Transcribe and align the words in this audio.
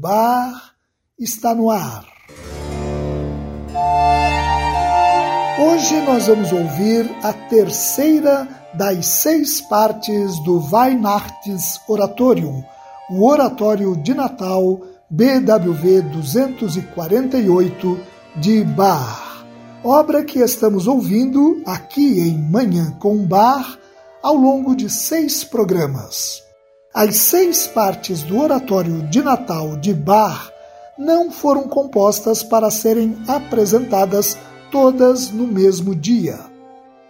bar 0.00 0.74
está 1.18 1.52
no 1.52 1.70
ar. 1.70 2.06
Hoje 5.60 6.00
nós 6.02 6.28
vamos 6.28 6.52
ouvir 6.52 7.10
a 7.20 7.32
terceira 7.32 8.46
das 8.74 9.06
seis 9.06 9.60
partes 9.60 10.38
do 10.44 10.62
Weihnachts 10.72 11.80
Oratorium, 11.88 12.62
o 13.10 13.26
Oratório 13.26 13.96
de 13.96 14.14
Natal 14.14 14.80
BWV 15.10 16.02
248 16.12 18.00
de 18.36 18.62
Bach, 18.62 19.44
obra 19.82 20.22
que 20.22 20.38
estamos 20.38 20.86
ouvindo 20.86 21.60
aqui 21.66 22.20
em 22.20 22.38
Manhã 22.38 22.92
com 23.00 23.26
Bar 23.26 23.76
ao 24.22 24.36
longo 24.36 24.76
de 24.76 24.88
seis 24.88 25.42
programas. 25.42 26.47
As 26.98 27.14
seis 27.14 27.68
partes 27.68 28.24
do 28.24 28.40
Oratório 28.40 29.04
de 29.04 29.22
Natal 29.22 29.76
de 29.76 29.94
Bach 29.94 30.50
não 30.98 31.30
foram 31.30 31.68
compostas 31.68 32.42
para 32.42 32.72
serem 32.72 33.16
apresentadas 33.28 34.36
todas 34.68 35.30
no 35.30 35.46
mesmo 35.46 35.94
dia. 35.94 36.40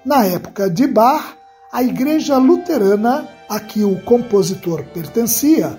Na 0.04 0.26
época 0.26 0.68
de 0.68 0.86
Bach, 0.86 1.38
a 1.72 1.82
Igreja 1.82 2.36
Luterana, 2.36 3.26
a 3.48 3.58
que 3.58 3.82
o 3.82 3.98
compositor 4.02 4.84
pertencia, 4.92 5.78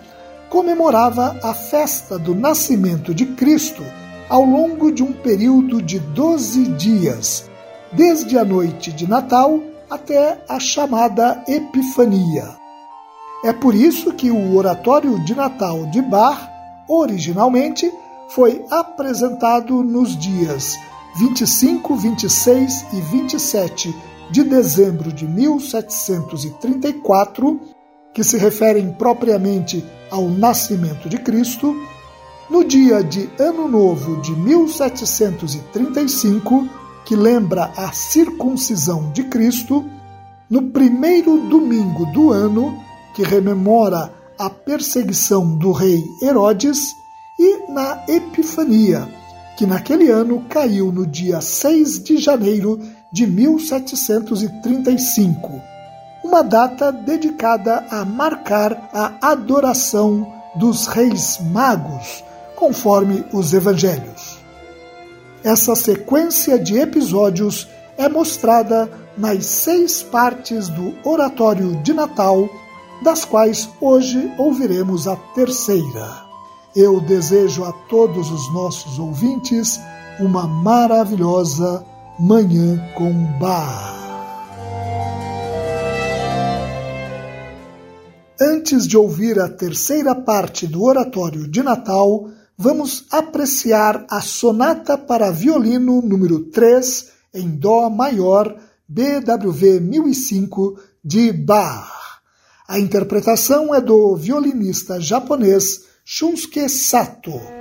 comemorava 0.50 1.40
a 1.44 1.54
festa 1.54 2.18
do 2.18 2.34
nascimento 2.34 3.14
de 3.14 3.28
Cristo 3.28 3.84
ao 4.28 4.44
longo 4.44 4.92
de 4.92 5.04
um 5.04 5.14
período 5.14 5.84
de 5.84 6.00
doze 6.00 6.64
dias, 6.70 7.48
desde 7.92 8.40
a 8.40 8.44
noite 8.44 8.92
de 8.92 9.08
Natal 9.08 9.60
até 9.88 10.44
a 10.50 10.60
chamada 10.60 11.44
Epifania. 11.48 12.59
É 13.42 13.54
por 13.54 13.74
isso 13.74 14.12
que 14.12 14.30
o 14.30 14.58
Oratório 14.58 15.18
de 15.24 15.34
Natal 15.34 15.86
de 15.86 16.02
Bach, 16.02 16.50
originalmente, 16.90 17.90
foi 18.28 18.66
apresentado 18.70 19.82
nos 19.82 20.18
dias 20.18 20.76
25, 21.16 21.96
26 21.96 22.86
e 22.94 23.00
27 23.00 23.96
de 24.30 24.44
dezembro 24.44 25.14
de 25.14 25.26
1734, 25.26 27.62
que 28.14 28.26
se 28.26 28.38
referem 28.38 28.92
propriamente 28.92 29.86
ao 30.12 30.28
nascimento 30.28 31.08
de 31.08 31.18
Cristo, 31.18 31.74
no 32.50 32.66
dia 32.66 33.02
de 33.02 33.30
Ano 33.40 33.70
Novo 33.70 34.20
de 34.22 34.36
1735, 34.36 36.68
que 37.06 37.16
lembra 37.16 37.72
a 37.78 37.94
circuncisão 37.94 39.14
de 39.14 39.24
Cristo, 39.24 39.86
no 40.50 40.64
primeiro 40.64 41.38
domingo 41.48 42.06
do 42.08 42.32
ano 42.32 42.89
que 43.20 43.26
rememora 43.26 44.14
a 44.38 44.50
perseguição 44.50 45.58
do 45.58 45.74
rei 45.74 46.02
Herodes, 46.22 46.96
e 47.38 47.70
na 47.70 48.02
Epifania, 48.08 49.10
que 49.58 49.66
naquele 49.66 50.10
ano 50.10 50.46
caiu 50.48 50.90
no 50.90 51.06
dia 51.06 51.42
6 51.42 52.02
de 52.02 52.16
janeiro 52.16 52.80
de 53.12 53.28
1735, 53.28 55.62
uma 56.24 56.42
data 56.42 56.94
dedicada 56.94 57.84
a 57.92 58.06
marcar 58.06 58.90
a 58.94 59.32
adoração 59.32 60.26
dos 60.56 60.88
reis 60.88 61.40
magos, 61.52 62.24
conforme 62.56 63.26
os 63.34 63.54
evangelhos. 63.54 64.40
Essa 65.44 65.76
sequência 65.76 66.58
de 66.58 66.78
episódios 66.78 67.68
é 67.98 68.08
mostrada 68.08 68.90
nas 69.18 69.46
seis 69.46 70.02
partes 70.02 70.70
do 70.70 70.96
Oratório 71.04 71.76
de 71.84 71.92
Natal 71.92 72.50
das 73.02 73.26
quais 73.26 73.70
hoje 73.80 74.32
ouviremos 74.38 75.08
a 75.08 75.16
terceira. 75.16 76.26
Eu 76.76 77.00
desejo 77.02 77.64
a 77.64 77.72
todos 77.72 78.32
os 78.32 78.54
nossos 78.54 79.00
ouvintes 79.00 79.80
uma 80.20 80.48
maravilhosa 80.48 81.86
Manhã 82.20 82.78
com 82.96 83.12
Bar. 83.40 84.00
Antes 88.42 88.88
de 88.88 88.98
ouvir 88.98 89.40
a 89.40 89.50
terceira 89.50 90.14
parte 90.14 90.68
do 90.68 90.84
Oratório 90.84 91.48
de 91.48 91.64
Natal, 91.64 92.30
vamos 92.58 93.06
apreciar 93.12 94.06
a 94.10 94.22
Sonata 94.22 94.98
para 94.98 95.32
Violino 95.32 96.02
número 96.02 96.46
3 96.46 97.10
em 97.34 97.50
Dó 97.50 97.90
maior, 97.90 98.56
BWV 98.88 99.80
1005 99.80 100.80
de 101.04 101.32
Bach. 101.32 101.99
A 102.70 102.80
interpretação 102.80 103.74
é 103.74 103.82
do 103.82 104.16
violinista 104.16 105.02
japonês 105.02 105.86
Shunsuke 106.06 106.70
Sato. 106.70 107.59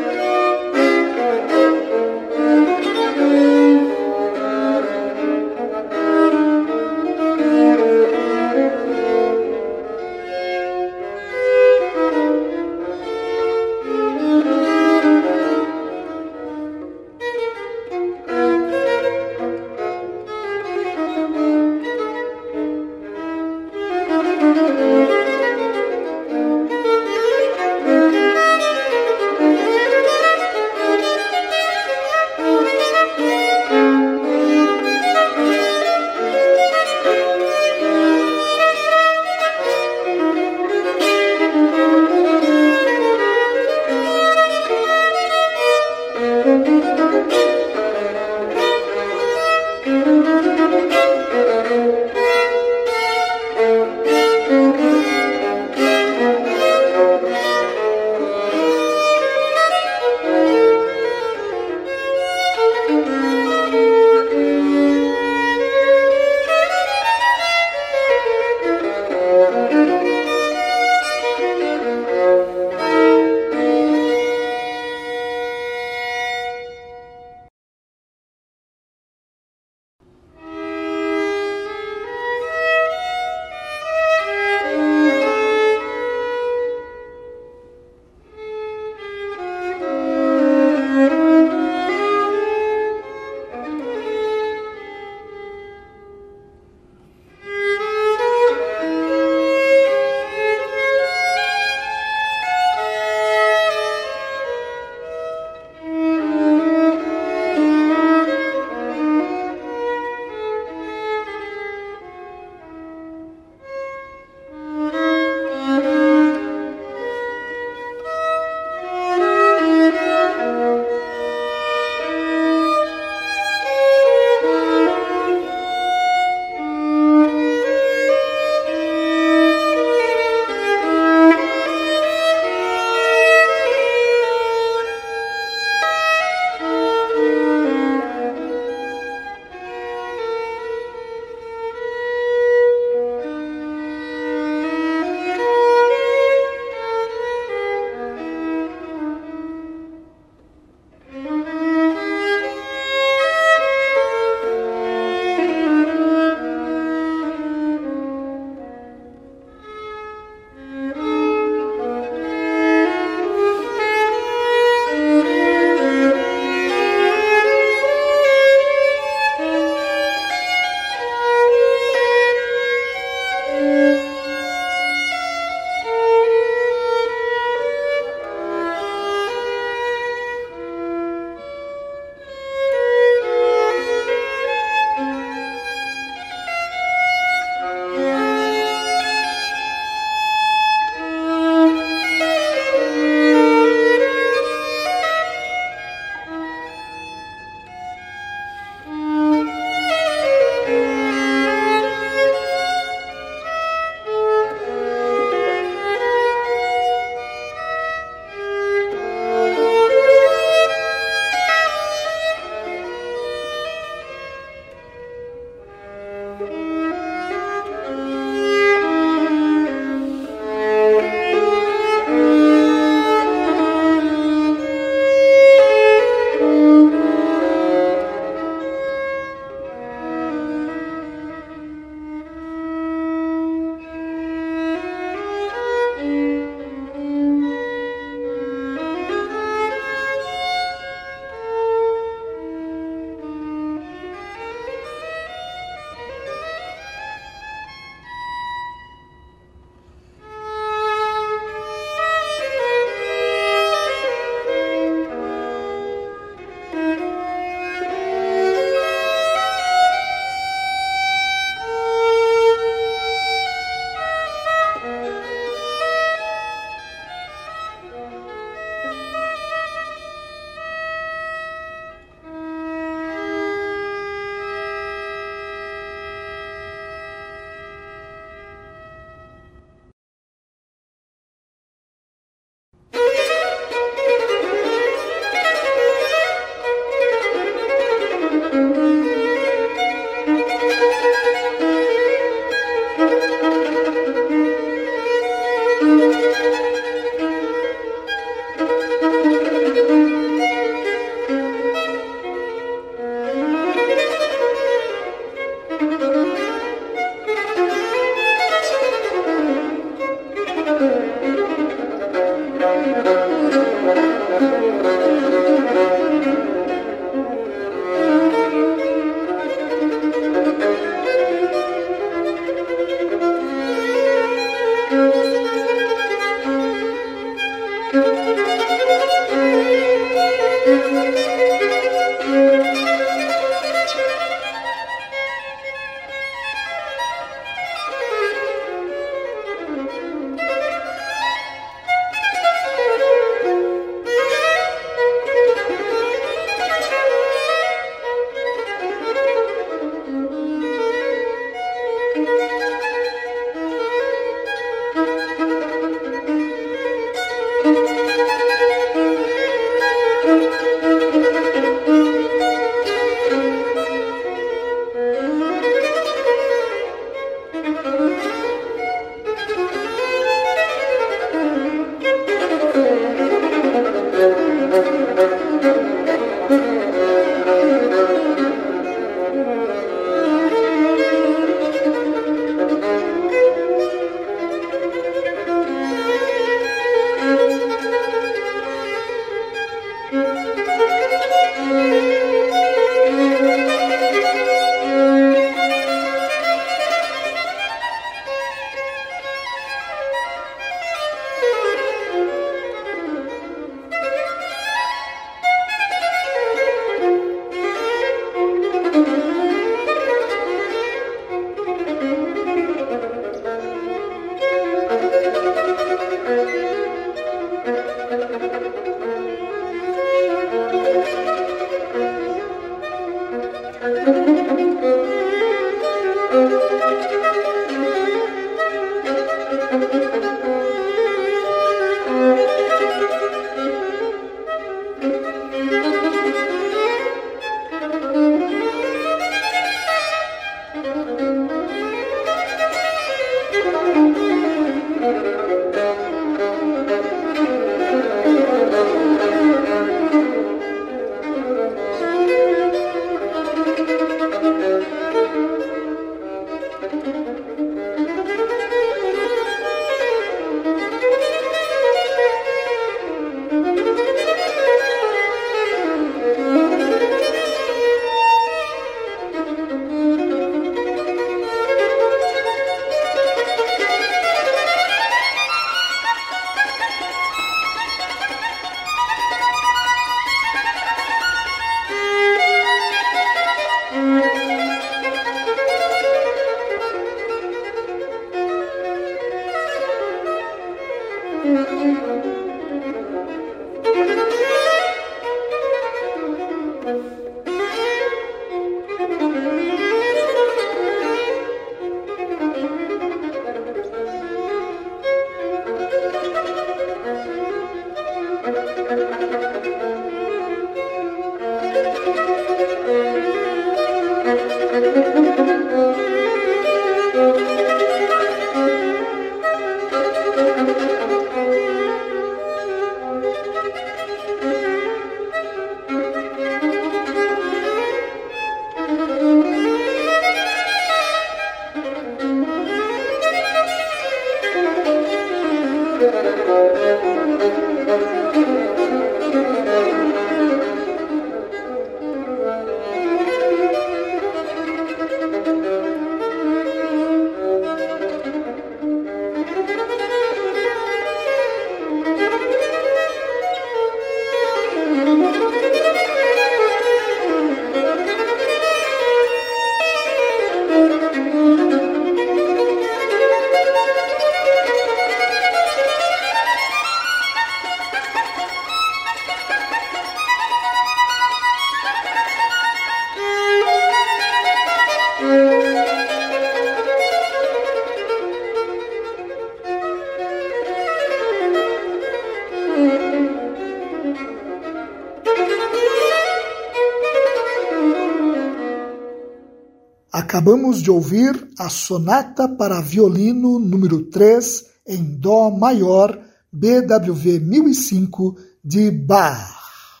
Acabamos 590.42 590.82
de 590.82 590.90
ouvir 590.90 591.50
a 591.56 591.68
Sonata 591.68 592.48
para 592.48 592.80
Violino 592.80 593.60
número 593.60 594.06
3 594.06 594.64
em 594.88 595.04
Dó 595.04 595.52
maior, 595.52 596.18
BWV 596.52 597.38
1005 597.38 598.34
de 598.64 598.90
Bach. 598.90 600.00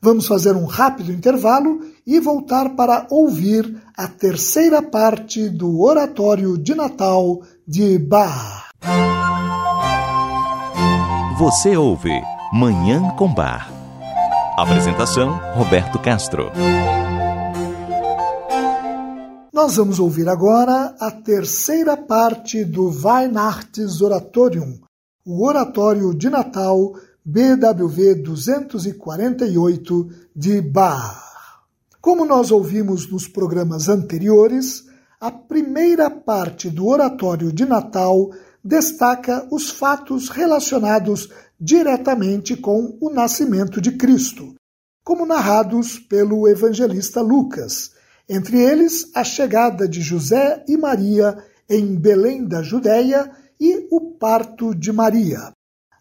Vamos 0.00 0.26
fazer 0.26 0.56
um 0.56 0.64
rápido 0.64 1.12
intervalo 1.12 1.80
e 2.06 2.18
voltar 2.18 2.70
para 2.76 3.06
ouvir 3.10 3.76
a 3.94 4.08
terceira 4.08 4.80
parte 4.80 5.50
do 5.50 5.82
Oratório 5.82 6.56
de 6.56 6.74
Natal 6.74 7.42
de 7.66 7.98
Bach. 7.98 8.70
Você 11.38 11.76
ouve 11.76 12.22
Manhã 12.54 13.10
com 13.18 13.34
Bar. 13.34 13.70
Apresentação: 14.56 15.38
Roberto 15.54 15.98
Castro. 15.98 16.50
Nós 19.60 19.74
vamos 19.74 19.98
ouvir 19.98 20.28
agora 20.28 20.94
a 21.00 21.10
terceira 21.10 21.96
parte 21.96 22.64
do 22.64 22.90
Weihnachtsoratorium, 22.90 24.78
o 25.26 25.44
Oratório 25.44 26.14
de 26.14 26.30
Natal 26.30 26.94
BWV 27.24 28.22
248 28.22 30.10
de 30.32 30.60
Bach. 30.60 31.24
Como 32.00 32.24
nós 32.24 32.52
ouvimos 32.52 33.10
nos 33.10 33.26
programas 33.26 33.88
anteriores, 33.88 34.84
a 35.20 35.32
primeira 35.32 36.08
parte 36.08 36.70
do 36.70 36.86
Oratório 36.86 37.52
de 37.52 37.66
Natal 37.66 38.30
destaca 38.62 39.44
os 39.50 39.70
fatos 39.70 40.28
relacionados 40.28 41.30
diretamente 41.60 42.56
com 42.56 42.96
o 43.00 43.10
nascimento 43.10 43.80
de 43.80 43.90
Cristo, 43.96 44.54
como 45.02 45.26
narrados 45.26 45.98
pelo 45.98 46.46
evangelista 46.46 47.20
Lucas, 47.20 47.97
entre 48.28 48.60
eles 48.60 49.10
a 49.14 49.24
chegada 49.24 49.88
de 49.88 50.00
José 50.00 50.62
e 50.68 50.76
Maria 50.76 51.38
em 51.68 51.94
Belém 51.96 52.44
da 52.46 52.62
Judéia 52.62 53.30
e 53.60 53.86
o 53.90 54.12
parto 54.12 54.74
de 54.74 54.92
Maria. 54.92 55.52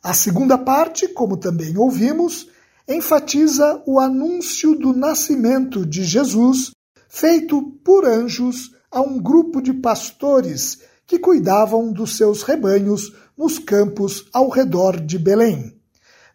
A 0.04 0.14
segunda 0.14 0.58
parte, 0.58 1.08
como 1.08 1.38
também 1.38 1.78
ouvimos, 1.78 2.48
enfatiza 2.88 3.82
o 3.86 4.00
anúncio 4.00 4.76
do 4.76 4.94
nascimento 4.94 5.86
de 5.86 6.04
Jesus, 6.04 6.72
feito 7.10 7.62
por 7.84 8.06
anjos 8.06 8.72
a 8.92 9.02
um 9.02 9.20
grupo 9.20 9.62
de 9.62 9.74
pastores 9.74 10.80
que 11.06 11.20
cuidavam 11.20 11.92
dos 11.92 12.16
seus 12.16 12.44
rebanhos 12.44 13.14
nos 13.38 13.60
campos 13.60 14.26
ao 14.34 14.50
redor 14.50 15.00
de 15.00 15.18
Belém. 15.18 15.78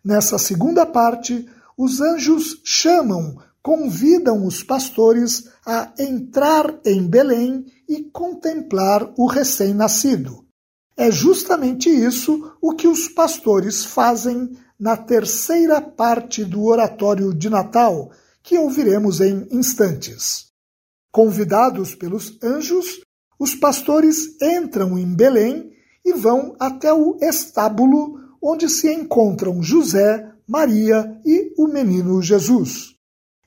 Nessa 0.04 0.38
segunda 0.38 0.84
parte, 0.84 1.46
os 1.76 2.00
anjos 2.00 2.60
chamam 2.64 3.36
convidam 3.62 4.44
os 4.44 4.62
pastores 4.62 5.48
a 5.64 5.92
entrar 5.98 6.80
em 6.84 7.06
Belém 7.06 7.66
e 7.88 8.04
contemplar 8.04 9.12
o 9.16 9.26
recém-nascido. 9.26 10.44
É 10.96 11.10
justamente 11.10 11.88
isso 11.88 12.52
o 12.60 12.74
que 12.74 12.86
os 12.86 13.08
pastores 13.08 13.84
fazem 13.84 14.56
na 14.78 14.96
terceira 14.96 15.80
parte 15.80 16.44
do 16.44 16.64
oratório 16.64 17.32
de 17.32 17.48
Natal, 17.48 18.10
que 18.42 18.58
ouviremos 18.58 19.20
em 19.20 19.46
instantes. 19.50 20.46
Convidados 21.12 21.94
pelos 21.94 22.42
anjos, 22.42 23.00
os 23.38 23.54
pastores 23.54 24.36
entram 24.40 24.98
em 24.98 25.14
Belém 25.14 25.72
e 26.04 26.12
vão 26.12 26.56
até 26.58 26.92
o 26.92 27.16
estábulo 27.20 28.18
onde 28.42 28.68
se 28.68 28.92
encontram 28.92 29.62
José, 29.62 30.32
Maria 30.48 31.20
e 31.24 31.54
o 31.56 31.68
menino 31.68 32.20
Jesus. 32.20 32.96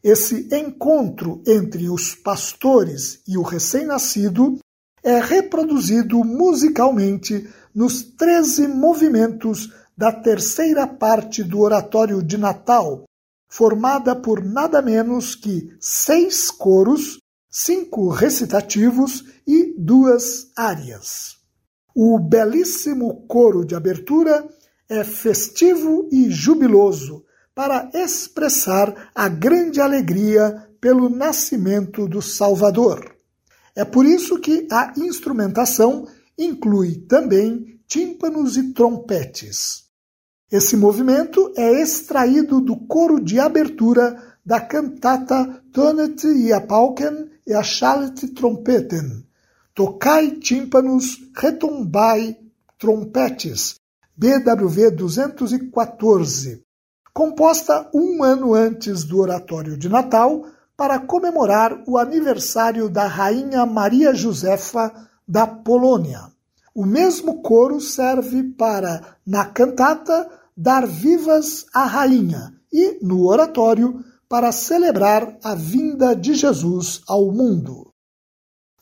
Esse 0.06 0.48
encontro 0.56 1.42
entre 1.48 1.90
os 1.90 2.14
pastores 2.14 3.24
e 3.28 3.40
o 3.40 3.42
recém-nascido 3.42 4.60
é 5.04 5.20
reproduzido 5.20 6.24
musicalmente 6.24 7.50
nos 7.74 8.04
13 8.04 8.68
movimentos 8.68 9.74
da 9.98 10.12
terceira 10.12 10.86
parte 10.86 11.44
do 11.44 11.60
Oratório 11.60 12.22
de 12.22 12.38
Natal, 12.38 13.06
formada 13.50 14.16
por 14.16 14.46
nada 14.46 14.80
menos 14.80 15.34
que 15.34 15.76
seis 15.80 16.52
coros, 16.52 17.18
cinco 17.50 18.08
recitativos 18.08 19.24
e 19.48 19.74
duas 19.76 20.52
áreas. 20.56 21.38
O 21.96 22.20
belíssimo 22.20 23.26
coro 23.26 23.66
de 23.66 23.74
abertura 23.74 24.48
é 24.88 25.04
festivo 25.04 26.08
e 26.12 26.30
jubiloso, 26.30 27.25
para 27.56 27.90
expressar 27.94 29.10
a 29.16 29.30
grande 29.30 29.80
alegria 29.80 30.70
pelo 30.82 31.10
nascimento 31.10 32.08
do 32.08 32.22
Salvador. 32.22 33.16
É 33.74 33.86
por 33.86 34.06
isso 34.06 34.38
que 34.40 34.68
a 34.70 34.94
instrumentação 34.98 36.06
inclui 36.38 36.96
também 37.08 37.80
tímpanos 37.88 38.58
e 38.58 38.74
trompetes. 38.74 39.86
Esse 40.52 40.76
movimento 40.76 41.52
é 41.56 41.82
extraído 41.82 42.60
do 42.60 42.76
coro 42.76 43.20
de 43.20 43.40
abertura 43.40 44.22
da 44.46 44.60
cantata 44.62 45.64
Tonet 45.72 46.28
e 46.28 46.54
a 46.54 46.62
Pauken 46.62 47.30
e 47.48 47.54
a 47.54 47.64
Schallet 47.64 48.28
Trompeten. 48.34 49.26
Tocai 49.74 50.32
tímpanos, 50.32 51.18
retumbai 51.36 52.38
trompetes. 52.78 53.76
BWV 54.16 54.92
214, 54.92 56.65
composta 57.16 57.90
um 57.94 58.22
ano 58.22 58.54
antes 58.54 59.06
do 59.06 59.22
Oratório 59.22 59.78
de 59.78 59.88
Natal 59.88 60.44
para 60.76 61.00
comemorar 61.00 61.82
o 61.88 61.98
aniversário 61.98 62.90
da 62.90 63.08
Rainha 63.08 63.66
Maria 63.66 64.14
Josefa 64.14 64.94
da 65.26 65.48
Polônia. 65.48 66.24
O 66.76 66.86
mesmo 66.86 67.42
coro 67.42 67.80
serve 67.80 68.44
para, 68.44 69.16
na 69.26 69.46
cantata, 69.46 70.30
dar 70.58 70.86
vivas 70.86 71.66
à 71.74 71.86
Rainha 71.86 72.54
e, 72.72 73.00
no 73.02 73.26
oratório, 73.26 74.04
para 74.28 74.52
celebrar 74.52 75.38
a 75.42 75.56
vinda 75.56 76.14
de 76.14 76.34
Jesus 76.34 77.02
ao 77.08 77.32
mundo. 77.32 77.94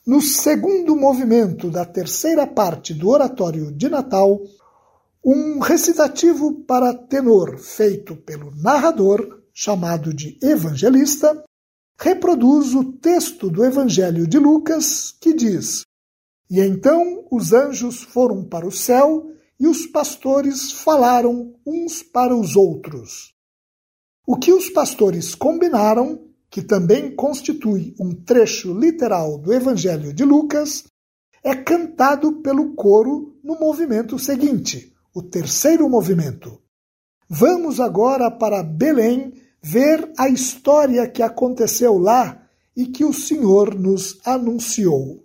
No 0.04 0.20
segundo 0.20 0.96
movimento 0.96 1.70
da 1.70 1.84
terceira 1.84 2.48
parte 2.48 2.92
do 2.92 3.10
Oratório 3.10 3.70
de 3.70 3.88
Natal, 3.88 4.40
um 5.24 5.58
recitativo 5.58 6.52
para 6.66 6.92
tenor 6.92 7.58
feito 7.58 8.14
pelo 8.14 8.54
narrador, 8.54 9.40
chamado 9.54 10.12
de 10.12 10.38
evangelista, 10.42 11.42
reproduz 11.98 12.74
o 12.74 12.92
texto 12.92 13.48
do 13.48 13.64
Evangelho 13.64 14.26
de 14.26 14.38
Lucas, 14.38 15.16
que 15.18 15.32
diz: 15.32 15.86
E 16.50 16.60
então 16.60 17.26
os 17.30 17.54
anjos 17.54 18.02
foram 18.02 18.44
para 18.44 18.66
o 18.66 18.72
céu 18.72 19.30
e 19.58 19.66
os 19.66 19.86
pastores 19.86 20.72
falaram 20.72 21.54
uns 21.66 22.02
para 22.02 22.36
os 22.36 22.54
outros. 22.54 23.32
O 24.26 24.36
que 24.36 24.52
os 24.52 24.68
pastores 24.68 25.34
combinaram, 25.34 26.28
que 26.50 26.60
também 26.60 27.14
constitui 27.14 27.94
um 27.98 28.12
trecho 28.14 28.78
literal 28.78 29.38
do 29.38 29.54
Evangelho 29.54 30.12
de 30.12 30.24
Lucas, 30.24 30.84
é 31.42 31.54
cantado 31.54 32.42
pelo 32.42 32.74
coro 32.74 33.38
no 33.42 33.58
movimento 33.58 34.18
seguinte 34.18 34.93
o 35.14 35.22
terceiro 35.22 35.88
movimento. 35.88 36.60
Vamos 37.28 37.78
agora 37.78 38.30
para 38.30 38.62
Belém 38.62 39.32
ver 39.62 40.12
a 40.18 40.28
história 40.28 41.08
que 41.08 41.22
aconteceu 41.22 41.96
lá 41.96 42.42
e 42.76 42.86
que 42.86 43.04
o 43.04 43.12
Senhor 43.12 43.74
nos 43.74 44.18
anunciou. 44.24 45.24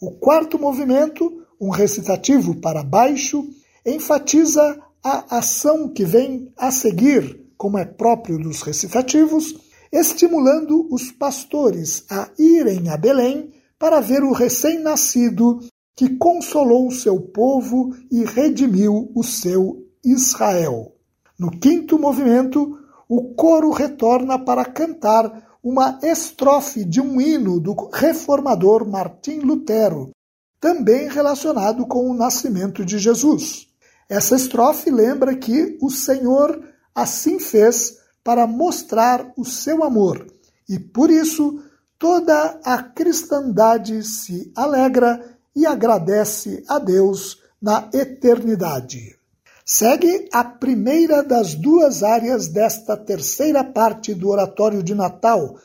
O 0.00 0.12
quarto 0.12 0.58
movimento, 0.58 1.44
um 1.60 1.68
recitativo 1.70 2.56
para 2.56 2.82
baixo, 2.82 3.46
enfatiza 3.84 4.80
a 5.04 5.38
ação 5.38 5.88
que 5.88 6.04
vem 6.04 6.52
a 6.56 6.70
seguir, 6.70 7.52
como 7.56 7.78
é 7.78 7.84
próprio 7.84 8.38
dos 8.38 8.62
recitativos, 8.62 9.54
estimulando 9.92 10.88
os 10.90 11.10
pastores 11.12 12.04
a 12.10 12.30
irem 12.38 12.88
a 12.88 12.96
Belém 12.96 13.52
para 13.78 14.00
ver 14.00 14.22
o 14.22 14.32
recém-nascido 14.32 15.60
que 15.98 16.10
consolou 16.10 16.86
o 16.86 16.92
seu 16.92 17.20
povo 17.20 17.92
e 18.08 18.24
redimiu 18.24 19.10
o 19.16 19.24
seu 19.24 19.84
Israel. 20.04 20.94
No 21.36 21.50
quinto 21.50 21.98
movimento, 21.98 22.78
o 23.08 23.34
coro 23.34 23.72
retorna 23.72 24.38
para 24.38 24.64
cantar 24.64 25.58
uma 25.60 25.98
estrofe 26.00 26.84
de 26.84 27.00
um 27.00 27.20
hino 27.20 27.58
do 27.58 27.74
reformador 27.92 28.88
Martim 28.88 29.40
Lutero, 29.40 30.12
também 30.60 31.08
relacionado 31.08 31.84
com 31.84 32.08
o 32.08 32.14
nascimento 32.14 32.84
de 32.84 32.96
Jesus. 32.96 33.66
Essa 34.08 34.36
estrofe 34.36 34.92
lembra 34.92 35.34
que 35.34 35.76
o 35.82 35.90
Senhor 35.90 36.62
assim 36.94 37.40
fez 37.40 37.98
para 38.22 38.46
mostrar 38.46 39.32
o 39.36 39.44
seu 39.44 39.82
amor, 39.82 40.24
e 40.68 40.78
por 40.78 41.10
isso 41.10 41.60
toda 41.98 42.60
a 42.64 42.80
cristandade 42.84 44.04
se 44.04 44.52
alegra 44.54 45.37
e 45.54 45.66
agradece 45.66 46.64
a 46.68 46.78
Deus 46.78 47.38
na 47.60 47.88
eternidade. 47.92 49.16
Segue 49.64 50.28
a 50.32 50.42
primeira 50.44 51.22
das 51.22 51.54
duas 51.54 52.02
áreas 52.02 52.48
desta 52.48 52.96
terceira 52.96 53.62
parte 53.62 54.14
do 54.14 54.28
Oratório 54.28 54.82
de 54.82 54.94
Natal, 54.94 55.56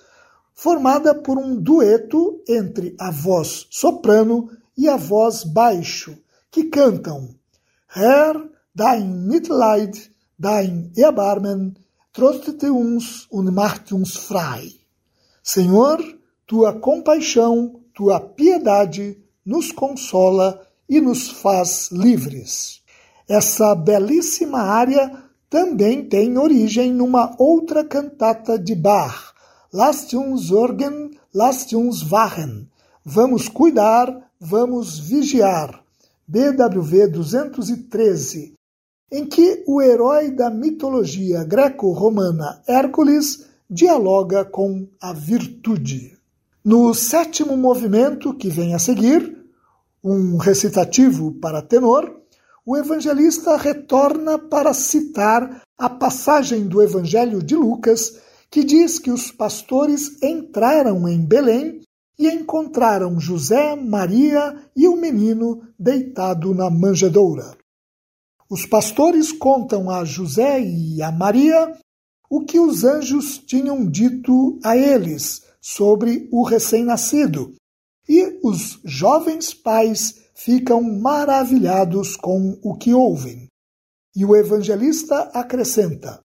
formada 0.54 1.16
por 1.16 1.38
um 1.38 1.56
dueto 1.56 2.42
entre 2.48 2.96
a 3.00 3.10
voz 3.12 3.66
soprano 3.70 4.50
e 4.78 4.90
a 4.90 4.98
voz 4.98 5.44
baixo, 5.44 6.18
que 6.52 6.66
cantam 6.66 7.30
Herr, 7.96 8.50
dein 8.74 9.28
Mitleid, 9.28 10.12
dein 10.38 10.92
Erbarmen, 10.98 11.76
trostet 12.12 12.64
uns 12.64 13.28
und 13.30 13.54
macht 13.54 13.92
uns 13.92 14.18
frei. 14.18 14.82
Senhor, 15.44 16.00
tua 16.48 16.74
compaixão, 16.74 17.82
tua 17.94 18.20
piedade 18.20 19.23
nos 19.46 19.72
consola 19.72 20.66
e 20.88 21.02
nos 21.02 21.30
faz 21.30 21.90
livres. 21.92 22.82
Essa 23.28 23.76
belíssima 23.76 24.60
área 24.60 25.24
também 25.50 26.06
tem 26.06 26.38
origem 26.38 26.92
numa 26.92 27.36
outra 27.38 27.84
cantata 27.84 28.58
de 28.58 28.76
Bach, 28.76 29.34
Lasst 29.76 30.14
uns 30.14 30.50
sorgen, 30.50 31.18
lasst 31.34 31.74
uns 31.74 32.04
wachen. 32.04 32.70
Vamos 33.04 33.50
cuidar, 33.50 34.30
vamos 34.40 35.00
vigiar. 35.00 35.84
BWV 36.28 37.08
213, 37.08 38.54
em 39.12 39.26
que 39.26 39.64
o 39.66 39.82
herói 39.82 40.30
da 40.30 40.52
mitologia 40.52 41.44
greco-romana 41.44 42.62
Hércules 42.68 43.48
dialoga 43.68 44.46
com 44.46 44.88
a 45.02 45.12
virtude. 45.12 46.20
No 46.66 46.94
sétimo 46.94 47.58
movimento 47.58 48.34
que 48.34 48.48
vem 48.48 48.74
a 48.74 48.80
seguir, 48.80 49.38
um 50.02 50.38
recitativo 50.38 51.34
para 51.34 51.62
tenor, 51.62 52.22
o 52.66 52.78
evangelista 52.78 53.58
retorna 53.58 54.40
para 54.40 54.74
citar 54.74 55.62
a 55.78 55.90
passagem 55.90 56.66
do 56.66 56.82
Evangelho 56.82 57.44
de 57.44 57.54
Lucas 57.54 58.18
que 58.50 58.64
diz 58.64 58.98
que 58.98 59.12
os 59.12 59.30
pastores 59.30 60.24
entraram 60.24 61.06
em 61.10 61.20
Belém 61.20 61.82
e 62.18 62.30
encontraram 62.30 63.20
José, 63.20 63.76
Maria 63.76 64.56
e 64.74 64.88
o 64.88 64.96
menino 64.96 65.68
deitado 65.78 66.56
na 66.56 66.70
manjedoura. 66.70 67.58
Os 68.50 68.66
pastores 68.66 69.34
contam 69.34 69.90
a 69.90 70.06
José 70.06 70.62
e 70.62 71.02
a 71.02 71.12
Maria 71.12 71.78
o 72.30 72.46
que 72.46 72.58
os 72.58 72.86
anjos 72.86 73.38
tinham 73.38 73.86
dito 73.86 74.58
a 74.64 74.78
eles 74.78 75.43
sobre 75.64 76.28
o 76.30 76.44
recém-nascido, 76.44 77.56
e 78.08 78.38
os 78.44 78.82
jovens 78.84 79.54
pais 79.54 80.26
ficam 80.36 80.84
maravilhados 80.84 82.18
com 82.18 82.60
o 82.62 82.76
que 82.76 82.94
ouvem. 82.94 83.48
E 84.14 84.26
o 84.26 84.36
evangelista 84.36 85.32
acrescenta: 85.34 86.20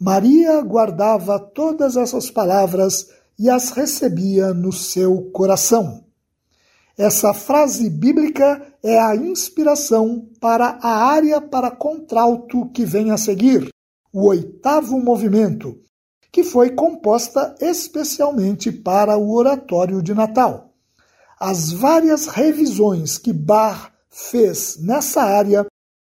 Maria 0.00 0.62
guardava 0.62 1.38
todas 1.38 1.96
essas 1.96 2.30
palavras 2.30 3.10
e 3.38 3.50
as 3.50 3.70
recebia 3.70 4.54
no 4.54 4.72
seu 4.72 5.30
coração. 5.32 6.04
Essa 6.96 7.34
frase 7.34 7.90
bíblica 7.90 8.74
é 8.82 8.98
a 8.98 9.14
inspiração 9.14 10.28
para 10.40 10.78
a 10.82 11.06
área 11.06 11.40
para 11.40 11.70
contralto 11.70 12.70
que 12.70 12.86
vem 12.86 13.10
a 13.10 13.18
seguir, 13.18 13.68
o 14.12 14.28
oitavo 14.28 14.98
movimento, 14.98 15.78
que 16.32 16.42
foi 16.42 16.70
composta 16.70 17.54
especialmente 17.60 18.72
para 18.72 19.18
o 19.18 19.34
oratório 19.34 20.02
de 20.02 20.14
Natal. 20.14 20.72
As 21.38 21.70
várias 21.70 22.26
revisões 22.26 23.18
que 23.18 23.32
Bach 23.32 23.92
fez 24.08 24.78
nessa 24.80 25.22
área 25.22 25.66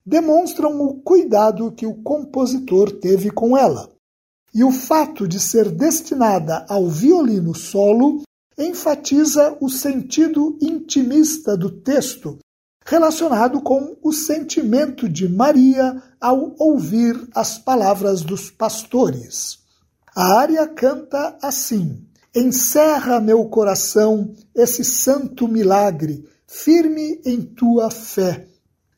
demonstram 0.06 0.80
o 0.82 1.00
cuidado 1.00 1.72
que 1.72 1.86
o 1.86 2.02
compositor 2.02 2.92
teve 2.92 3.30
com 3.30 3.56
ela. 3.56 3.90
E 4.54 4.62
o 4.62 4.70
fato 4.70 5.26
de 5.26 5.40
ser 5.40 5.70
destinada 5.70 6.64
ao 6.68 6.88
violino 6.88 7.54
solo 7.54 8.22
enfatiza 8.56 9.56
o 9.60 9.68
sentido 9.68 10.56
intimista 10.62 11.56
do 11.56 11.70
texto, 11.70 12.38
relacionado 12.86 13.60
com 13.62 13.96
o 14.00 14.12
sentimento 14.12 15.08
de 15.08 15.28
Maria 15.28 16.00
ao 16.20 16.54
ouvir 16.56 17.28
as 17.34 17.58
palavras 17.58 18.22
dos 18.22 18.48
pastores. 18.48 19.63
A 20.14 20.38
área 20.38 20.66
canta 20.68 21.36
assim: 21.42 22.06
Encerra 22.34 23.20
meu 23.20 23.44
coração 23.46 24.34
esse 24.54 24.84
santo 24.84 25.48
milagre, 25.48 26.28
firme 26.46 27.20
em 27.24 27.42
tua 27.42 27.90
fé 27.90 28.48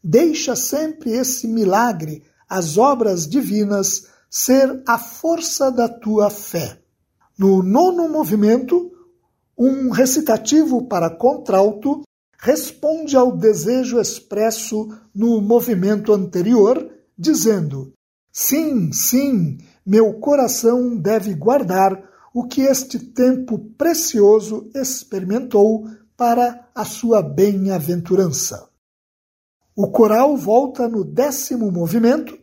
Deixa 0.09 0.55
sempre 0.55 1.11
esse 1.11 1.49
milagre, 1.49 2.23
as 2.49 2.79
obras 2.79 3.27
divinas, 3.27 4.07
ser 4.31 4.81
a 4.87 4.97
força 4.97 5.69
da 5.69 5.89
tua 5.89 6.31
fé. 6.31 6.79
No 7.37 7.61
nono 7.61 8.09
movimento, 8.09 8.93
um 9.59 9.91
recitativo 9.91 10.87
para 10.87 11.11
contralto 11.11 12.03
responde 12.39 13.17
ao 13.17 13.37
desejo 13.37 14.01
expresso 14.01 14.97
no 15.13 15.41
movimento 15.41 16.13
anterior, 16.13 16.89
dizendo: 17.19 17.93
Sim, 18.31 18.93
sim, 18.93 19.59
meu 19.87 20.15
coração 20.15 20.97
deve 20.97 21.33
guardar 21.33 22.03
o 22.35 22.45
que 22.45 22.63
este 22.63 22.99
tempo 22.99 23.59
precioso 23.79 24.69
experimentou 24.75 25.89
para 26.17 26.69
a 26.75 26.85
sua 26.85 27.23
bem-aventurança. 27.23 28.69
O 29.77 29.89
coral 29.89 30.37
volta 30.37 30.89
no 30.89 31.05
décimo 31.05 31.71
movimento, 31.71 32.37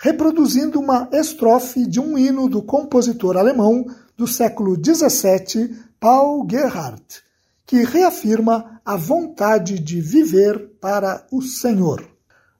reproduzindo 0.00 0.80
uma 0.80 1.08
estrofe 1.12 1.86
de 1.86 2.00
um 2.00 2.18
hino 2.18 2.48
do 2.48 2.62
compositor 2.62 3.36
alemão 3.36 3.86
do 4.16 4.26
século 4.26 4.74
XVII, 4.74 5.76
Paul 6.00 6.46
Gerhardt, 6.50 7.22
que 7.64 7.84
reafirma 7.84 8.80
a 8.84 8.96
vontade 8.96 9.78
de 9.78 10.00
viver 10.00 10.76
para 10.80 11.26
o 11.30 11.42
Senhor. 11.42 12.04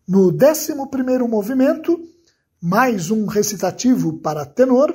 No 0.07 0.31
décimo 0.31 0.87
primeiro 0.89 1.27
movimento, 1.27 1.99
mais 2.61 3.11
um 3.11 3.27
recitativo 3.27 4.19
para 4.19 4.45
tenor, 4.45 4.93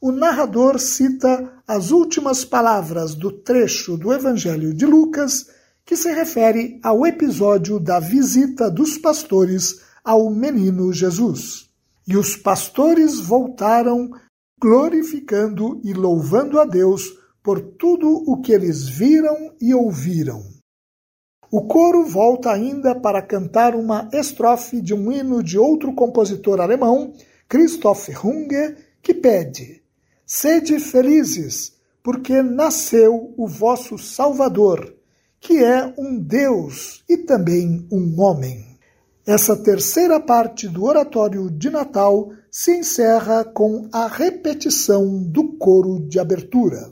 o 0.00 0.12
narrador 0.12 0.78
cita 0.78 1.52
as 1.66 1.90
últimas 1.90 2.44
palavras 2.44 3.14
do 3.14 3.32
trecho 3.32 3.96
do 3.96 4.12
Evangelho 4.12 4.72
de 4.72 4.86
Lucas 4.86 5.46
que 5.84 5.96
se 5.96 6.12
refere 6.12 6.78
ao 6.82 7.04
episódio 7.04 7.80
da 7.80 7.98
visita 7.98 8.70
dos 8.70 8.96
pastores 8.96 9.80
ao 10.04 10.30
menino 10.30 10.92
Jesus. 10.92 11.68
E 12.06 12.16
os 12.16 12.36
pastores 12.36 13.18
voltaram 13.18 14.10
glorificando 14.60 15.80
e 15.82 15.92
louvando 15.92 16.60
a 16.60 16.64
Deus 16.64 17.18
por 17.42 17.60
tudo 17.60 18.08
o 18.26 18.40
que 18.40 18.52
eles 18.52 18.88
viram 18.88 19.54
e 19.60 19.74
ouviram. 19.74 20.59
O 21.50 21.62
coro 21.62 22.04
volta 22.04 22.52
ainda 22.52 22.94
para 22.94 23.20
cantar 23.20 23.74
uma 23.74 24.08
estrofe 24.12 24.80
de 24.80 24.94
um 24.94 25.10
hino 25.10 25.42
de 25.42 25.58
outro 25.58 25.92
compositor 25.92 26.60
alemão, 26.60 27.12
Christoph 27.48 28.08
Runge, 28.14 28.76
que 29.02 29.12
pede: 29.12 29.82
Sede 30.24 30.78
felizes, 30.78 31.72
porque 32.02 32.42
nasceu 32.42 33.34
o 33.36 33.46
vosso 33.46 33.98
Salvador 33.98 35.00
que 35.40 35.64
é 35.64 35.92
um 35.96 36.18
Deus 36.18 37.02
e 37.08 37.16
também 37.16 37.86
um 37.90 38.20
homem. 38.20 38.78
Essa 39.26 39.56
terceira 39.56 40.20
parte 40.20 40.68
do 40.68 40.84
oratório 40.84 41.50
de 41.50 41.70
Natal 41.70 42.30
se 42.50 42.78
encerra 42.78 43.44
com 43.44 43.88
a 43.90 44.06
repetição 44.06 45.22
do 45.22 45.56
coro 45.56 46.06
de 46.06 46.18
abertura. 46.18 46.90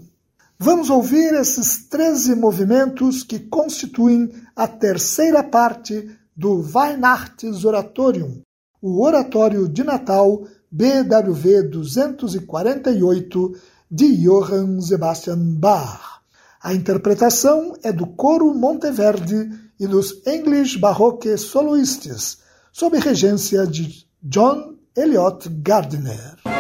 Vamos 0.61 0.91
ouvir 0.91 1.35
esses 1.35 1.87
13 1.89 2.35
movimentos 2.35 3.23
que 3.23 3.39
constituem 3.39 4.29
a 4.57 4.67
terceira 4.67 5.41
parte 5.41 6.11
do 6.37 6.61
Weihnachtsoratorium, 6.75 8.43
o 8.83 9.01
Oratório 9.01 9.69
de 9.69 9.85
Natal 9.85 10.43
BWV 10.69 11.63
248 11.63 13.53
de 13.89 14.17
Johann 14.17 14.81
Sebastian 14.81 15.39
Bach. 15.39 16.23
A 16.61 16.75
interpretação 16.75 17.77
é 17.85 17.93
do 17.93 18.09
Coro 18.09 18.53
Monteverde 18.53 19.49
e 19.79 19.87
dos 19.87 20.27
English 20.27 20.77
Baroque 20.77 21.39
Soloists, 21.39 22.39
sob 22.73 22.99
regência 22.99 23.65
de 23.65 24.05
John 24.21 24.75
Eliot 24.97 25.49
Gardiner. 25.63 26.58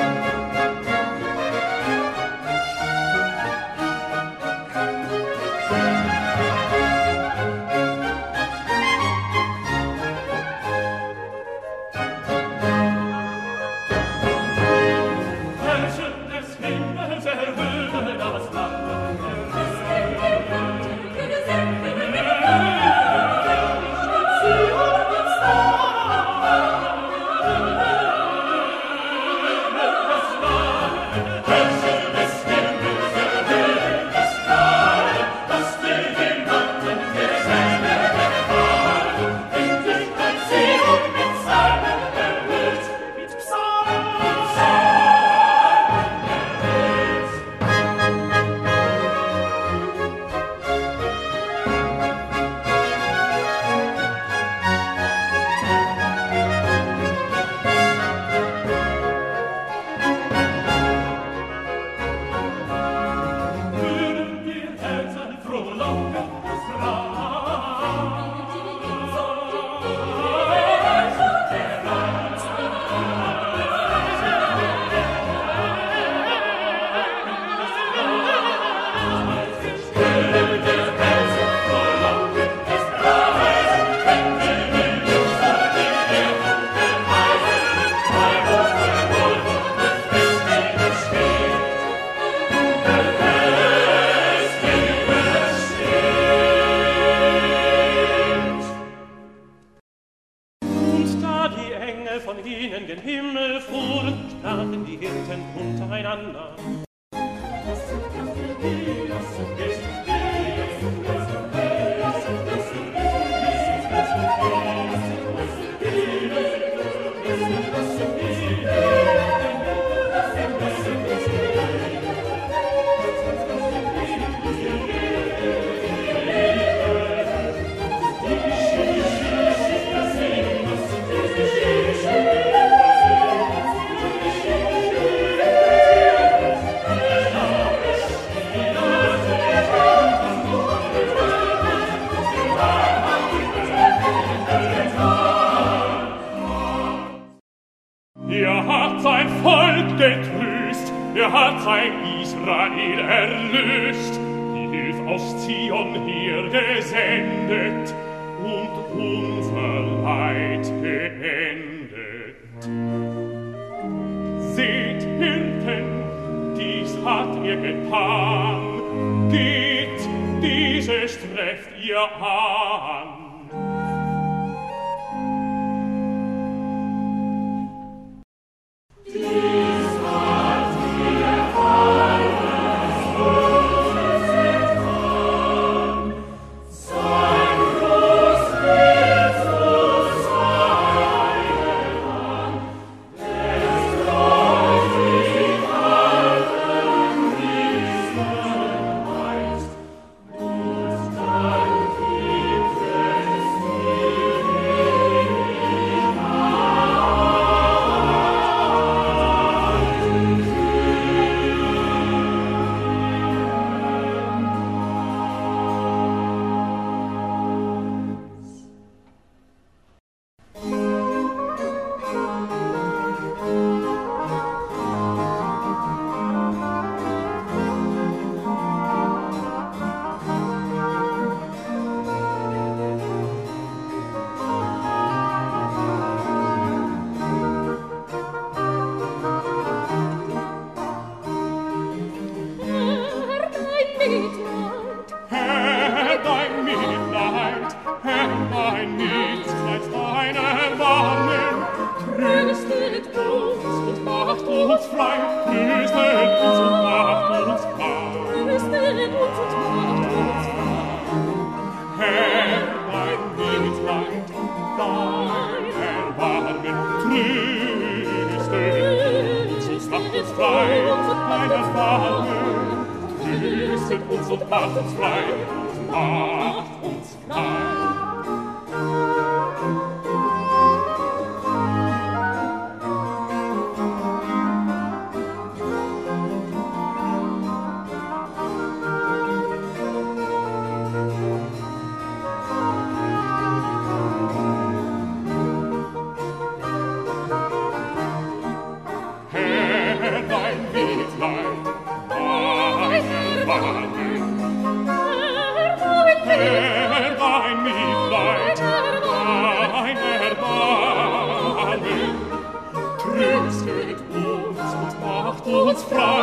uns 315.59 315.83
frei, 315.85 316.23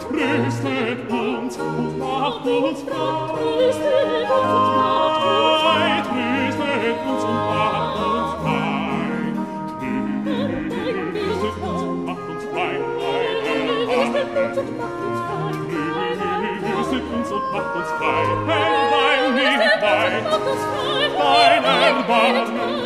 tröstet 0.00 1.10
uns 1.10 1.56
und 1.58 1.98
macht 1.98 2.46
uns 2.46 2.82
frei, 2.82 3.34
tröstet 3.34 4.30
uns 4.30 4.54
und 4.54 4.76
macht 4.78 5.26
uns 5.26 5.58
frei, 5.62 6.02
tröstet 6.06 6.98
uns 7.06 7.24
und 7.24 7.40
macht 7.50 7.96
uns 7.96 8.32
frei, 8.42 8.86
tröstet 11.12 11.56
uns 11.62 11.82
und 11.82 12.06
macht 12.06 12.28
uns 12.28 12.44
frei, 12.44 12.74
tröstet 13.96 14.30
uns 14.36 14.58
und 14.58 14.78
macht 14.78 15.00
uns 15.02 15.20
frei, 15.26 15.42
tröstet 16.60 17.04
uns 17.12 17.30
und 17.32 17.46
macht 17.52 17.72
uns 17.76 17.90
frei, 17.90 17.90
wacht 17.90 17.90
uns 17.90 17.90
frei, 17.90 17.90
reisend 17.90 17.90
uns 17.90 17.90
und 17.90 17.90
wacht 17.90 17.90
uns 17.90 17.90
frei, 17.96 18.22
wacht 18.22 18.52
uns 19.56 19.82
frei, 19.86 20.12
reisend 21.16 21.66
uns 21.66 21.66
und 21.66 21.74
Lieb, 21.86 22.12
uns 22.36 22.50
frei, 22.50 22.85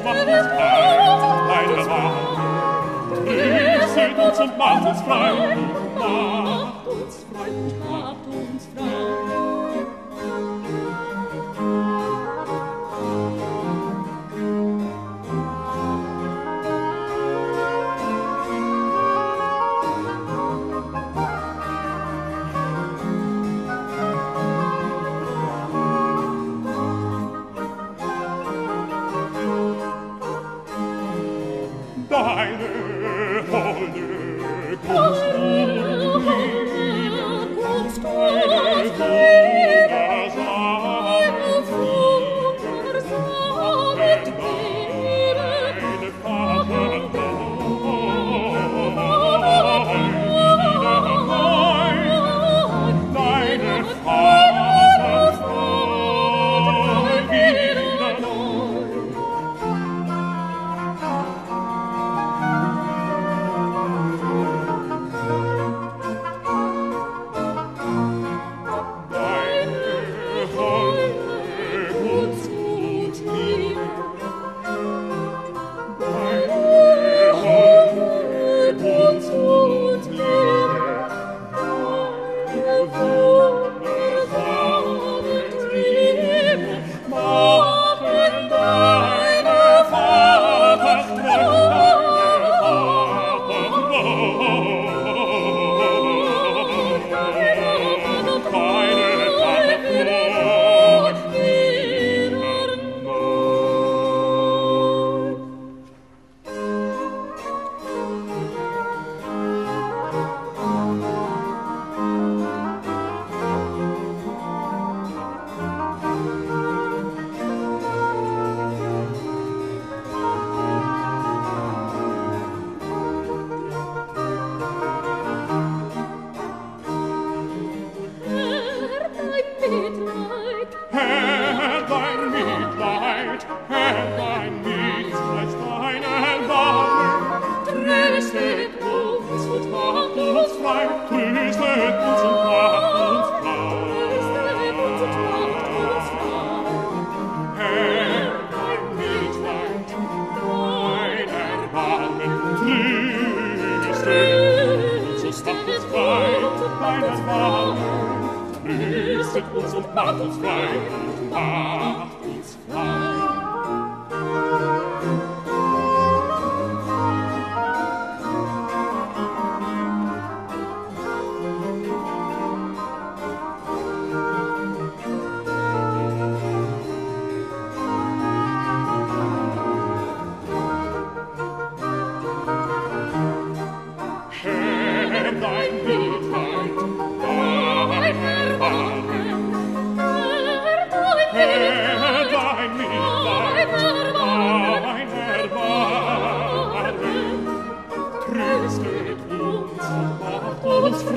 uns 0.00 0.04
macht 0.04 0.26
uns 0.26 0.46
frei, 0.46 0.88
deine 1.48 1.90
Hand. 1.90 2.16
Tröstet 3.26 4.18
uns 4.18 4.40
und 4.40 4.58
macht 4.58 4.86
uns 4.86 5.00
frei, 5.02 5.32
macht 5.98 6.86
uns 6.86 7.26
frei, 7.32 7.50
macht 7.90 8.26
uns 8.26 8.68
frei. 8.74 9.19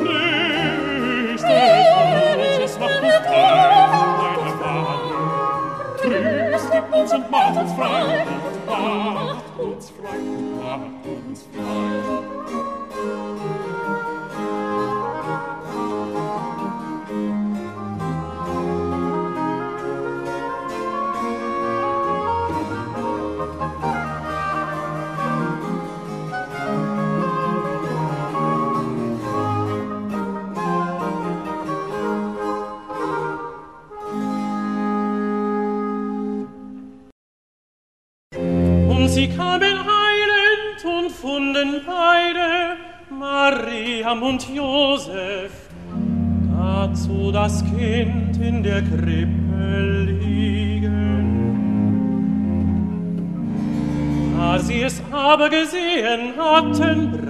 und 7.19 7.31
macht 7.31 7.57
uns 7.57 7.73
frei, 7.73 8.25
und 8.25 8.65
macht 8.65 9.59
uns 9.59 9.89
frei, 9.89 10.17
und 10.17 10.59
macht 10.59 11.05
uns 11.05 11.47
frei. 11.53 12.38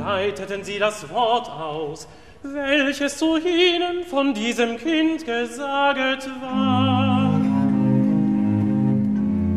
breiteten 0.09 0.63
sie 0.63 0.79
das 0.79 1.07
Wort 1.11 1.47
aus, 1.51 2.07
welches 2.41 3.19
zu 3.19 3.37
ihnen 3.37 4.03
von 4.09 4.33
diesem 4.33 4.77
Kind 4.77 5.23
gesaget 5.23 6.27
war. 6.41 7.35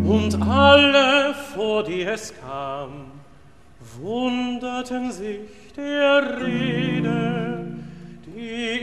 Und 0.05 0.43
alle, 0.43 1.33
vor 1.55 1.85
die 1.85 2.03
es 2.03 2.35
kam, 2.39 3.07
wunderten 3.99 5.11
sich 5.11 5.41
der 5.75 6.43
Rede, 6.43 7.79
die 8.27 8.75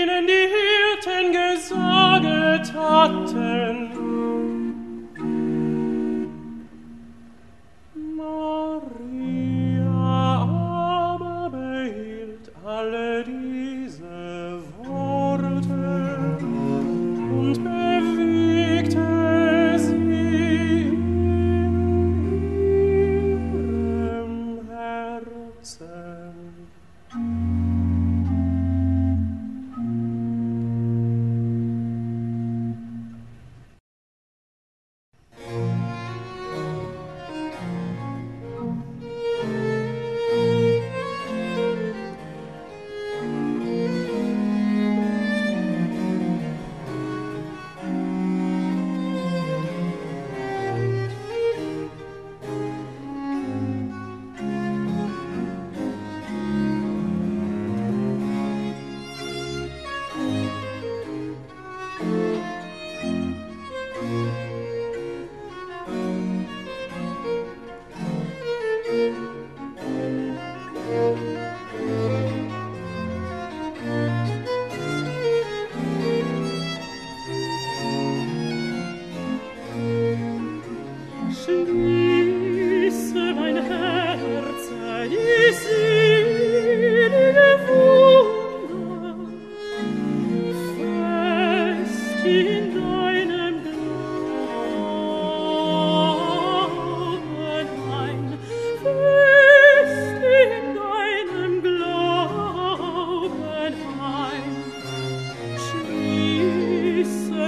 ihnen 0.00 0.26
die 0.26 0.48
Hirten 0.56 1.32
gesaget 1.32 2.72
hatten. 2.74 3.89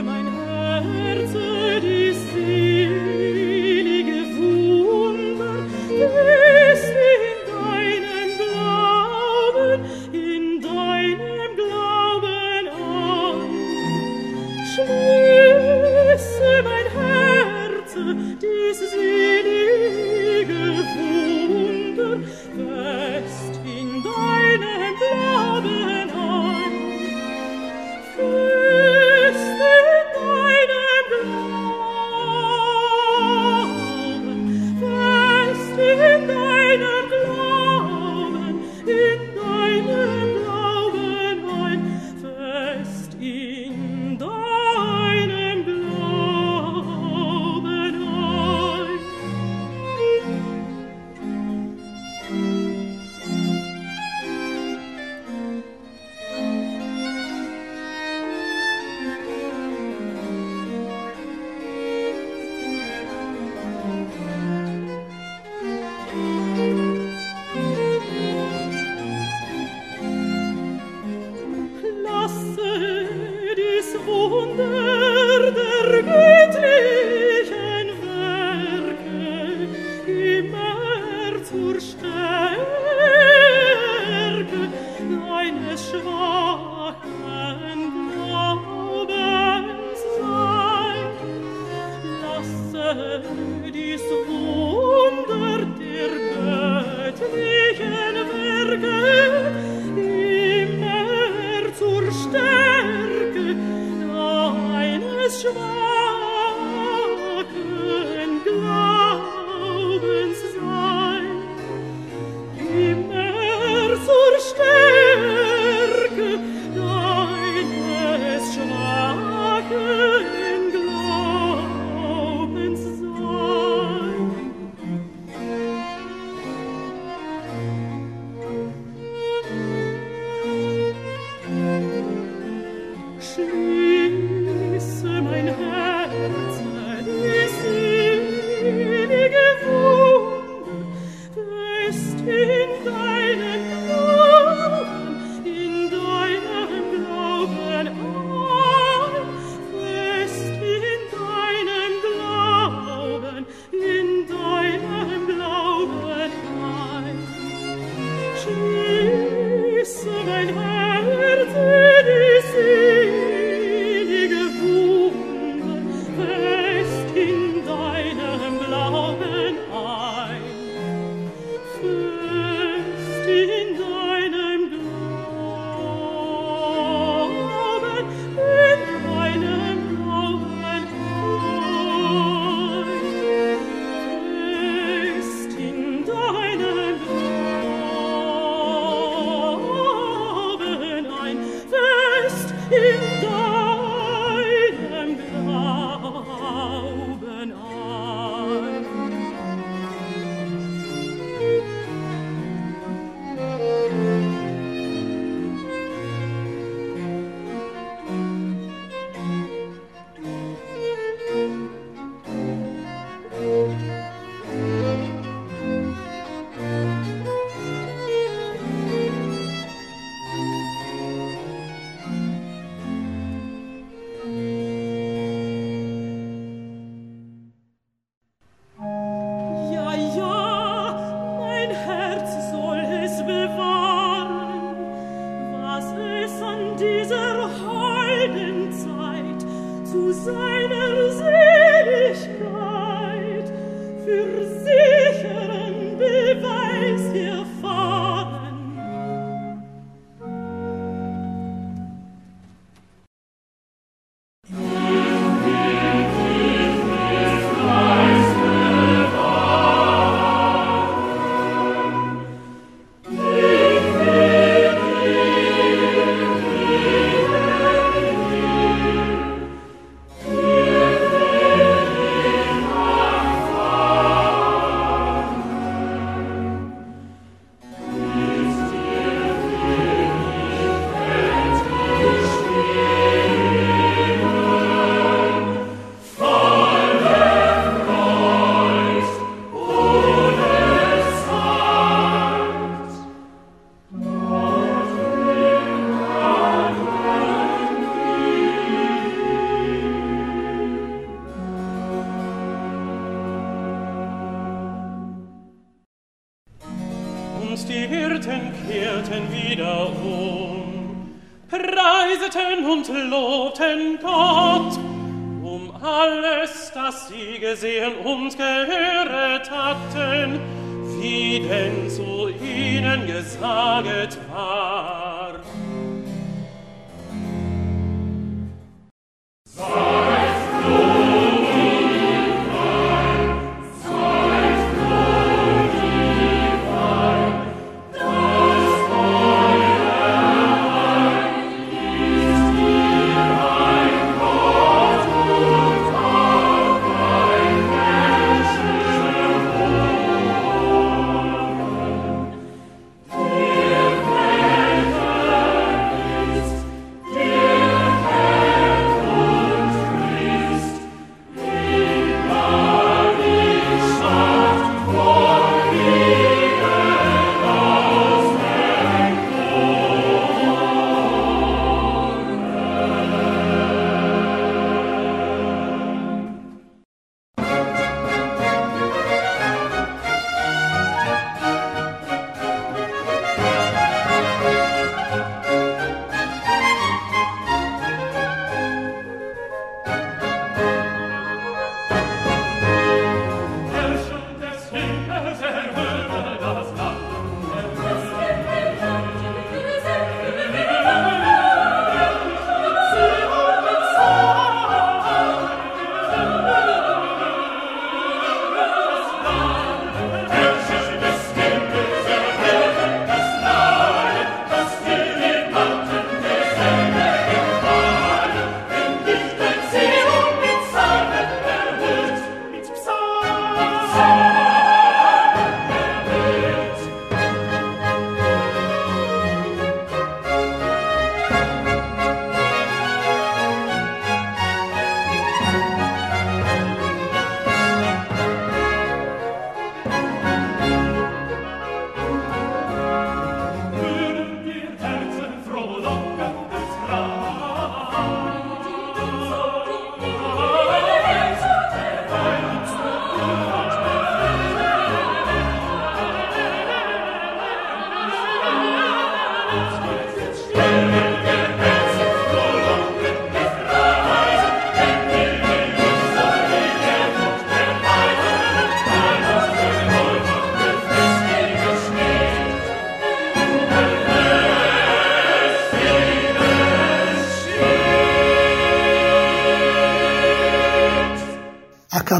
mein 0.04 0.31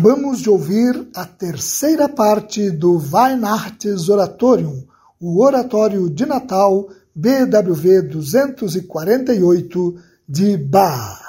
Acabamos 0.03 0.40
de 0.40 0.50
ouvir 0.50 1.09
a 1.14 1.24
terceira 1.24 2.09
parte 2.09 2.72
do 2.72 2.98
Weihnachts 2.98 4.09
Oratorium, 4.09 4.82
o 5.20 5.40
Oratório 5.40 6.11
de 6.11 6.26
Natal 6.26 6.88
BWV 7.14 8.03
248 8.11 9.94
de 10.28 10.57
Bach. 10.57 11.22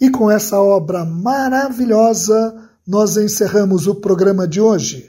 E 0.00 0.08
com 0.08 0.30
essa 0.30 0.58
obra 0.58 1.04
maravilhosa, 1.04 2.66
nós 2.86 3.18
encerramos 3.18 3.86
o 3.86 3.96
programa 3.96 4.48
de 4.48 4.58
hoje. 4.58 5.08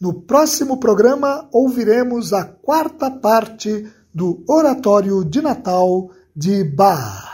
No 0.00 0.12
próximo 0.12 0.80
programa, 0.80 1.48
ouviremos 1.52 2.32
a 2.32 2.42
quarta 2.44 3.12
parte 3.12 3.88
do 4.12 4.42
Oratório 4.48 5.24
de 5.24 5.40
Natal 5.40 6.10
de 6.34 6.64
Bach. 6.64 7.33